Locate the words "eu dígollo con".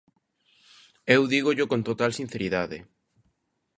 1.15-1.81